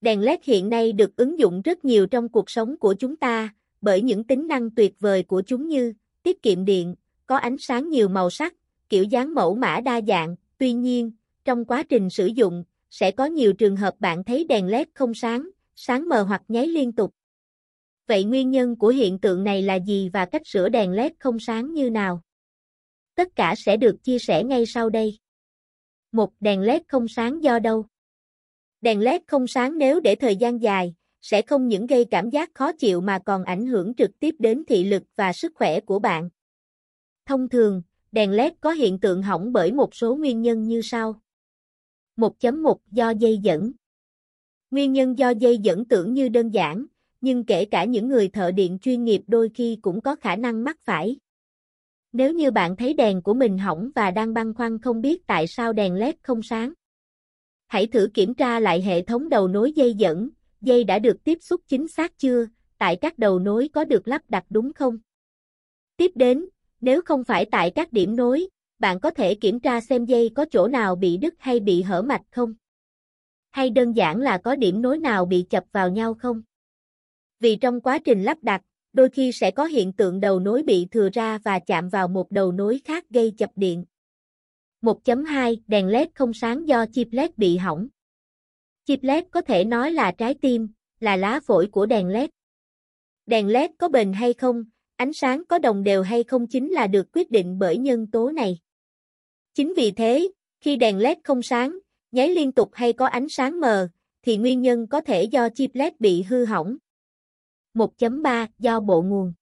Đèn 0.00 0.20
LED 0.20 0.38
hiện 0.42 0.68
nay 0.68 0.92
được 0.92 1.16
ứng 1.16 1.38
dụng 1.38 1.62
rất 1.62 1.84
nhiều 1.84 2.06
trong 2.06 2.28
cuộc 2.28 2.50
sống 2.50 2.76
của 2.76 2.94
chúng 2.94 3.16
ta, 3.16 3.54
bởi 3.80 4.02
những 4.02 4.24
tính 4.24 4.48
năng 4.48 4.70
tuyệt 4.70 5.00
vời 5.00 5.22
của 5.22 5.42
chúng 5.46 5.68
như 5.68 5.92
tiết 6.22 6.42
kiệm 6.42 6.64
điện, 6.64 6.94
có 7.26 7.36
ánh 7.36 7.58
sáng 7.58 7.88
nhiều 7.88 8.08
màu 8.08 8.30
sắc, 8.30 8.54
kiểu 8.88 9.04
dáng 9.04 9.34
mẫu 9.34 9.54
mã 9.54 9.80
đa 9.80 10.00
dạng. 10.08 10.36
Tuy 10.58 10.72
nhiên, 10.72 11.12
trong 11.44 11.64
quá 11.64 11.82
trình 11.82 12.10
sử 12.10 12.26
dụng, 12.26 12.64
sẽ 12.90 13.10
có 13.10 13.24
nhiều 13.24 13.52
trường 13.52 13.76
hợp 13.76 13.94
bạn 13.98 14.24
thấy 14.24 14.44
đèn 14.44 14.66
LED 14.66 14.88
không 14.94 15.14
sáng, 15.14 15.50
sáng 15.74 16.08
mờ 16.08 16.22
hoặc 16.22 16.42
nháy 16.48 16.66
liên 16.66 16.92
tục. 16.92 17.14
Vậy 18.06 18.24
nguyên 18.24 18.50
nhân 18.50 18.76
của 18.76 18.88
hiện 18.88 19.18
tượng 19.18 19.44
này 19.44 19.62
là 19.62 19.74
gì 19.74 20.10
và 20.12 20.24
cách 20.26 20.42
sửa 20.44 20.68
đèn 20.68 20.92
LED 20.92 21.12
không 21.18 21.38
sáng 21.38 21.72
như 21.74 21.90
nào? 21.90 22.22
Tất 23.14 23.36
cả 23.36 23.54
sẽ 23.56 23.76
được 23.76 24.04
chia 24.04 24.18
sẻ 24.18 24.44
ngay 24.44 24.66
sau 24.66 24.90
đây. 24.90 25.18
Một 26.12 26.30
đèn 26.40 26.60
LED 26.60 26.82
không 26.88 27.08
sáng 27.08 27.42
do 27.42 27.58
đâu? 27.58 27.86
Đèn 28.80 29.00
LED 29.00 29.22
không 29.26 29.46
sáng 29.46 29.78
nếu 29.78 30.00
để 30.00 30.14
thời 30.14 30.36
gian 30.36 30.62
dài, 30.62 30.94
sẽ 31.20 31.42
không 31.42 31.68
những 31.68 31.86
gây 31.86 32.04
cảm 32.04 32.30
giác 32.30 32.50
khó 32.54 32.72
chịu 32.72 33.00
mà 33.00 33.18
còn 33.18 33.44
ảnh 33.44 33.66
hưởng 33.66 33.94
trực 33.94 34.10
tiếp 34.20 34.34
đến 34.38 34.64
thị 34.68 34.84
lực 34.84 35.02
và 35.16 35.32
sức 35.32 35.52
khỏe 35.54 35.80
của 35.80 35.98
bạn. 35.98 36.28
Thông 37.26 37.48
thường, 37.48 37.82
đèn 38.12 38.30
LED 38.30 38.52
có 38.60 38.70
hiện 38.70 39.00
tượng 39.00 39.22
hỏng 39.22 39.52
bởi 39.52 39.72
một 39.72 39.94
số 39.94 40.16
nguyên 40.16 40.42
nhân 40.42 40.62
như 40.62 40.82
sau. 40.82 41.20
1.1 42.16 42.76
Do 42.90 43.10
dây 43.10 43.38
dẫn 43.38 43.72
Nguyên 44.70 44.92
nhân 44.92 45.18
do 45.18 45.30
dây 45.30 45.58
dẫn 45.58 45.84
tưởng 45.84 46.14
như 46.14 46.28
đơn 46.28 46.50
giản, 46.50 46.86
nhưng 47.20 47.44
kể 47.44 47.64
cả 47.64 47.84
những 47.84 48.08
người 48.08 48.28
thợ 48.28 48.50
điện 48.50 48.78
chuyên 48.78 49.04
nghiệp 49.04 49.22
đôi 49.26 49.50
khi 49.54 49.78
cũng 49.82 50.00
có 50.00 50.16
khả 50.16 50.36
năng 50.36 50.64
mắc 50.64 50.76
phải. 50.84 51.16
Nếu 52.12 52.32
như 52.32 52.50
bạn 52.50 52.76
thấy 52.76 52.94
đèn 52.94 53.22
của 53.22 53.34
mình 53.34 53.58
hỏng 53.58 53.90
và 53.94 54.10
đang 54.10 54.34
băn 54.34 54.54
khoăn 54.54 54.78
không 54.78 55.00
biết 55.00 55.26
tại 55.26 55.46
sao 55.46 55.72
đèn 55.72 55.94
LED 55.94 56.14
không 56.22 56.42
sáng, 56.42 56.72
hãy 57.68 57.86
thử 57.86 58.08
kiểm 58.14 58.34
tra 58.34 58.60
lại 58.60 58.82
hệ 58.82 59.02
thống 59.02 59.28
đầu 59.28 59.48
nối 59.48 59.72
dây 59.72 59.94
dẫn, 59.94 60.30
dây 60.60 60.84
đã 60.84 60.98
được 60.98 61.24
tiếp 61.24 61.38
xúc 61.40 61.60
chính 61.68 61.88
xác 61.88 62.18
chưa, 62.18 62.46
tại 62.78 62.96
các 62.96 63.18
đầu 63.18 63.38
nối 63.38 63.68
có 63.72 63.84
được 63.84 64.08
lắp 64.08 64.22
đặt 64.28 64.44
đúng 64.50 64.72
không. 64.72 64.98
Tiếp 65.96 66.12
đến, 66.14 66.48
nếu 66.80 67.02
không 67.02 67.24
phải 67.24 67.44
tại 67.44 67.70
các 67.70 67.92
điểm 67.92 68.16
nối, 68.16 68.48
bạn 68.78 69.00
có 69.00 69.10
thể 69.10 69.34
kiểm 69.34 69.60
tra 69.60 69.80
xem 69.80 70.04
dây 70.04 70.30
có 70.34 70.44
chỗ 70.50 70.68
nào 70.68 70.96
bị 70.96 71.16
đứt 71.16 71.34
hay 71.38 71.60
bị 71.60 71.82
hở 71.82 72.02
mạch 72.02 72.22
không. 72.30 72.54
Hay 73.50 73.70
đơn 73.70 73.92
giản 73.92 74.20
là 74.20 74.38
có 74.38 74.56
điểm 74.56 74.82
nối 74.82 74.98
nào 74.98 75.26
bị 75.26 75.46
chập 75.50 75.64
vào 75.72 75.90
nhau 75.90 76.14
không. 76.14 76.42
Vì 77.40 77.56
trong 77.56 77.80
quá 77.80 77.98
trình 77.98 78.22
lắp 78.22 78.38
đặt, 78.42 78.62
đôi 78.92 79.08
khi 79.08 79.32
sẽ 79.32 79.50
có 79.50 79.64
hiện 79.64 79.92
tượng 79.92 80.20
đầu 80.20 80.40
nối 80.40 80.62
bị 80.62 80.86
thừa 80.90 81.08
ra 81.12 81.38
và 81.38 81.58
chạm 81.58 81.88
vào 81.88 82.08
một 82.08 82.30
đầu 82.30 82.52
nối 82.52 82.80
khác 82.84 83.04
gây 83.10 83.32
chập 83.38 83.50
điện. 83.56 83.84
1.2 84.82 85.56
Đèn 85.66 85.86
LED 85.86 86.08
không 86.14 86.32
sáng 86.32 86.68
do 86.68 86.86
chip 86.92 87.08
LED 87.10 87.30
bị 87.36 87.56
hỏng. 87.56 87.88
Chip 88.84 88.98
LED 89.02 89.24
có 89.30 89.40
thể 89.40 89.64
nói 89.64 89.92
là 89.92 90.12
trái 90.12 90.34
tim, 90.34 90.68
là 91.00 91.16
lá 91.16 91.40
phổi 91.46 91.68
của 91.72 91.86
đèn 91.86 92.08
LED. 92.08 92.30
Đèn 93.26 93.48
LED 93.48 93.70
có 93.78 93.88
bền 93.88 94.12
hay 94.12 94.32
không, 94.32 94.64
ánh 94.96 95.12
sáng 95.12 95.42
có 95.48 95.58
đồng 95.58 95.84
đều 95.84 96.02
hay 96.02 96.24
không 96.24 96.46
chính 96.46 96.72
là 96.72 96.86
được 96.86 97.06
quyết 97.12 97.30
định 97.30 97.58
bởi 97.58 97.78
nhân 97.78 98.06
tố 98.06 98.30
này. 98.30 98.58
Chính 99.54 99.74
vì 99.74 99.90
thế, 99.90 100.28
khi 100.60 100.76
đèn 100.76 100.98
LED 100.98 101.18
không 101.24 101.42
sáng, 101.42 101.78
nháy 102.12 102.28
liên 102.28 102.52
tục 102.52 102.70
hay 102.72 102.92
có 102.92 103.06
ánh 103.06 103.28
sáng 103.28 103.60
mờ, 103.60 103.88
thì 104.22 104.36
nguyên 104.36 104.62
nhân 104.62 104.86
có 104.86 105.00
thể 105.00 105.24
do 105.24 105.48
chip 105.48 105.70
LED 105.74 105.92
bị 105.98 106.22
hư 106.22 106.44
hỏng. 106.44 106.76
1.3 107.74 108.46
Do 108.58 108.80
bộ 108.80 109.02
nguồn 109.02 109.32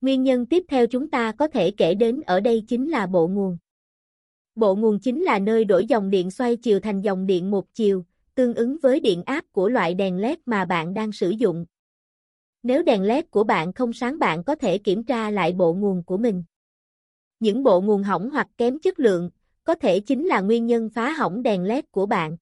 Nguyên 0.00 0.22
nhân 0.22 0.46
tiếp 0.46 0.64
theo 0.68 0.86
chúng 0.86 1.10
ta 1.10 1.32
có 1.32 1.48
thể 1.48 1.70
kể 1.76 1.94
đến 1.94 2.20
ở 2.20 2.40
đây 2.40 2.64
chính 2.68 2.90
là 2.90 3.06
bộ 3.06 3.28
nguồn. 3.28 3.58
Bộ 4.58 4.74
nguồn 4.74 4.98
chính 5.00 5.22
là 5.22 5.38
nơi 5.38 5.64
đổi 5.64 5.86
dòng 5.86 6.10
điện 6.10 6.30
xoay 6.30 6.56
chiều 6.56 6.80
thành 6.80 7.00
dòng 7.00 7.26
điện 7.26 7.50
một 7.50 7.74
chiều, 7.74 8.04
tương 8.34 8.54
ứng 8.54 8.76
với 8.82 9.00
điện 9.00 9.22
áp 9.26 9.44
của 9.52 9.68
loại 9.68 9.94
đèn 9.94 10.16
LED 10.16 10.38
mà 10.46 10.64
bạn 10.64 10.94
đang 10.94 11.12
sử 11.12 11.30
dụng. 11.30 11.66
Nếu 12.62 12.82
đèn 12.82 13.02
LED 13.02 13.24
của 13.30 13.44
bạn 13.44 13.72
không 13.72 13.92
sáng 13.92 14.18
bạn 14.18 14.44
có 14.44 14.54
thể 14.54 14.78
kiểm 14.78 15.04
tra 15.04 15.30
lại 15.30 15.52
bộ 15.52 15.74
nguồn 15.74 16.02
của 16.02 16.16
mình. 16.16 16.44
Những 17.40 17.62
bộ 17.62 17.80
nguồn 17.80 18.02
hỏng 18.02 18.30
hoặc 18.30 18.48
kém 18.56 18.78
chất 18.78 19.00
lượng, 19.00 19.30
có 19.64 19.74
thể 19.74 20.00
chính 20.00 20.26
là 20.26 20.40
nguyên 20.40 20.66
nhân 20.66 20.90
phá 20.90 21.10
hỏng 21.10 21.42
đèn 21.42 21.64
LED 21.64 21.84
của 21.90 22.06
bạn. 22.06 22.36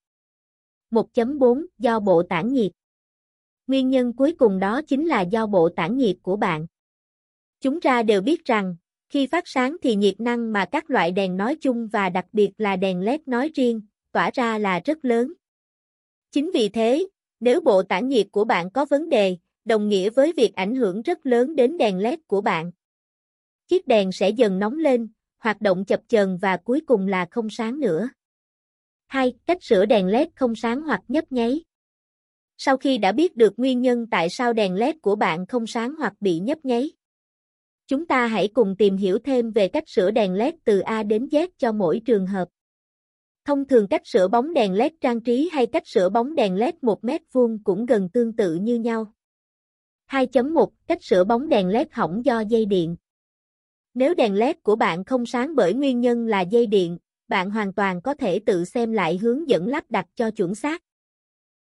1.4 0.90 1.66
Do 1.78 2.00
bộ 2.00 2.22
tản 2.22 2.52
nhiệt 2.52 2.72
Nguyên 3.66 3.90
nhân 3.90 4.12
cuối 4.12 4.32
cùng 4.32 4.58
đó 4.58 4.82
chính 4.82 5.06
là 5.06 5.20
do 5.20 5.46
bộ 5.46 5.68
tản 5.68 5.96
nhiệt 5.96 6.16
của 6.22 6.36
bạn. 6.36 6.66
Chúng 7.60 7.80
ta 7.80 8.02
đều 8.02 8.20
biết 8.20 8.44
rằng, 8.44 8.76
khi 9.08 9.26
phát 9.26 9.48
sáng 9.48 9.76
thì 9.82 9.94
nhiệt 9.94 10.20
năng 10.20 10.52
mà 10.52 10.64
các 10.64 10.90
loại 10.90 11.12
đèn 11.12 11.36
nói 11.36 11.56
chung 11.60 11.88
và 11.88 12.08
đặc 12.08 12.26
biệt 12.32 12.50
là 12.58 12.76
đèn 12.76 13.00
LED 13.00 13.20
nói 13.26 13.50
riêng, 13.54 13.80
tỏa 14.12 14.30
ra 14.34 14.58
là 14.58 14.80
rất 14.84 15.04
lớn. 15.04 15.32
Chính 16.30 16.50
vì 16.54 16.68
thế, 16.68 17.06
nếu 17.40 17.60
bộ 17.60 17.82
tản 17.82 18.08
nhiệt 18.08 18.26
của 18.32 18.44
bạn 18.44 18.70
có 18.70 18.84
vấn 18.84 19.08
đề, 19.08 19.36
đồng 19.64 19.88
nghĩa 19.88 20.10
với 20.10 20.32
việc 20.32 20.54
ảnh 20.54 20.74
hưởng 20.74 21.02
rất 21.02 21.26
lớn 21.26 21.56
đến 21.56 21.76
đèn 21.76 21.98
LED 21.98 22.18
của 22.26 22.40
bạn. 22.40 22.70
Chiếc 23.66 23.86
đèn 23.86 24.12
sẽ 24.12 24.30
dần 24.30 24.58
nóng 24.58 24.78
lên, 24.78 25.08
hoạt 25.38 25.60
động 25.60 25.84
chập 25.84 26.00
chờn 26.08 26.36
và 26.36 26.56
cuối 26.56 26.80
cùng 26.86 27.08
là 27.08 27.26
không 27.30 27.50
sáng 27.50 27.80
nữa. 27.80 28.08
2. 29.06 29.34
Cách 29.46 29.58
sửa 29.64 29.86
đèn 29.86 30.06
LED 30.06 30.28
không 30.34 30.54
sáng 30.54 30.82
hoặc 30.82 31.00
nhấp 31.08 31.32
nháy. 31.32 31.64
Sau 32.56 32.76
khi 32.76 32.98
đã 32.98 33.12
biết 33.12 33.36
được 33.36 33.52
nguyên 33.56 33.80
nhân 33.80 34.06
tại 34.10 34.30
sao 34.30 34.52
đèn 34.52 34.74
LED 34.74 34.96
của 35.02 35.16
bạn 35.16 35.46
không 35.46 35.66
sáng 35.66 35.94
hoặc 35.94 36.12
bị 36.20 36.38
nhấp 36.38 36.58
nháy, 36.64 36.90
chúng 37.86 38.06
ta 38.06 38.26
hãy 38.26 38.48
cùng 38.48 38.76
tìm 38.78 38.96
hiểu 38.96 39.18
thêm 39.18 39.50
về 39.50 39.68
cách 39.68 39.84
sửa 39.86 40.10
đèn 40.10 40.34
LED 40.34 40.54
từ 40.64 40.80
A 40.80 41.02
đến 41.02 41.26
Z 41.26 41.48
cho 41.58 41.72
mỗi 41.72 42.00
trường 42.04 42.26
hợp. 42.26 42.48
Thông 43.44 43.64
thường 43.64 43.88
cách 43.88 44.02
sửa 44.04 44.28
bóng 44.28 44.54
đèn 44.54 44.72
LED 44.72 44.92
trang 45.00 45.20
trí 45.20 45.50
hay 45.52 45.66
cách 45.66 45.82
sửa 45.86 46.08
bóng 46.08 46.34
đèn 46.34 46.56
LED 46.56 46.74
1 46.82 47.04
mét 47.04 47.22
vuông 47.32 47.62
cũng 47.64 47.86
gần 47.86 48.08
tương 48.08 48.32
tự 48.32 48.54
như 48.54 48.78
nhau. 48.78 49.12
2.1 50.10 50.68
Cách 50.86 51.04
sửa 51.04 51.24
bóng 51.24 51.48
đèn 51.48 51.68
LED 51.68 51.86
hỏng 51.90 52.24
do 52.24 52.40
dây 52.40 52.66
điện 52.66 52.96
Nếu 53.94 54.14
đèn 54.14 54.34
LED 54.34 54.56
của 54.62 54.76
bạn 54.76 55.04
không 55.04 55.26
sáng 55.26 55.54
bởi 55.54 55.74
nguyên 55.74 56.00
nhân 56.00 56.26
là 56.26 56.40
dây 56.40 56.66
điện, 56.66 56.98
bạn 57.28 57.50
hoàn 57.50 57.72
toàn 57.72 58.02
có 58.02 58.14
thể 58.14 58.38
tự 58.38 58.64
xem 58.64 58.92
lại 58.92 59.18
hướng 59.18 59.48
dẫn 59.48 59.66
lắp 59.66 59.84
đặt 59.90 60.06
cho 60.14 60.30
chuẩn 60.30 60.54
xác. 60.54 60.82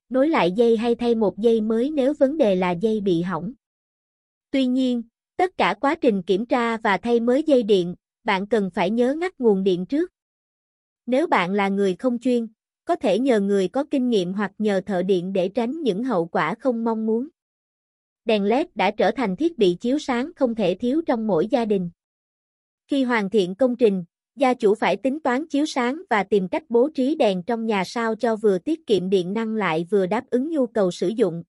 Nối 0.08 0.28
lại 0.28 0.52
dây 0.52 0.76
hay 0.76 0.94
thay 0.94 1.14
một 1.14 1.38
dây 1.38 1.60
mới 1.60 1.90
nếu 1.90 2.14
vấn 2.18 2.38
đề 2.38 2.54
là 2.54 2.70
dây 2.70 3.00
bị 3.00 3.22
hỏng. 3.22 3.52
Tuy 4.50 4.66
nhiên, 4.66 5.02
tất 5.40 5.58
cả 5.58 5.74
quá 5.80 5.94
trình 5.94 6.22
kiểm 6.22 6.46
tra 6.46 6.76
và 6.76 6.96
thay 6.96 7.20
mới 7.20 7.42
dây 7.42 7.62
điện, 7.62 7.94
bạn 8.24 8.46
cần 8.46 8.70
phải 8.74 8.90
nhớ 8.90 9.14
ngắt 9.14 9.40
nguồn 9.40 9.64
điện 9.64 9.86
trước. 9.86 10.10
Nếu 11.06 11.26
bạn 11.26 11.52
là 11.52 11.68
người 11.68 11.94
không 11.94 12.18
chuyên, 12.18 12.48
có 12.84 12.96
thể 12.96 13.18
nhờ 13.18 13.40
người 13.40 13.68
có 13.68 13.84
kinh 13.90 14.08
nghiệm 14.08 14.32
hoặc 14.32 14.52
nhờ 14.58 14.80
thợ 14.86 15.02
điện 15.02 15.32
để 15.32 15.48
tránh 15.48 15.82
những 15.82 16.04
hậu 16.04 16.26
quả 16.26 16.54
không 16.54 16.84
mong 16.84 17.06
muốn. 17.06 17.28
Đèn 18.24 18.44
LED 18.44 18.66
đã 18.74 18.90
trở 18.90 19.10
thành 19.10 19.36
thiết 19.36 19.58
bị 19.58 19.76
chiếu 19.80 19.98
sáng 19.98 20.30
không 20.36 20.54
thể 20.54 20.74
thiếu 20.74 21.02
trong 21.06 21.26
mỗi 21.26 21.46
gia 21.50 21.64
đình. 21.64 21.90
Khi 22.88 23.04
hoàn 23.04 23.30
thiện 23.30 23.54
công 23.54 23.76
trình, 23.76 24.04
gia 24.36 24.54
chủ 24.54 24.74
phải 24.74 24.96
tính 24.96 25.20
toán 25.20 25.48
chiếu 25.48 25.66
sáng 25.66 26.02
và 26.10 26.22
tìm 26.22 26.48
cách 26.48 26.64
bố 26.68 26.88
trí 26.94 27.14
đèn 27.14 27.42
trong 27.42 27.66
nhà 27.66 27.84
sao 27.84 28.14
cho 28.14 28.36
vừa 28.36 28.58
tiết 28.58 28.86
kiệm 28.86 29.10
điện 29.10 29.32
năng 29.32 29.54
lại 29.54 29.86
vừa 29.90 30.06
đáp 30.06 30.24
ứng 30.30 30.50
nhu 30.50 30.66
cầu 30.66 30.90
sử 30.90 31.08
dụng. 31.08 31.42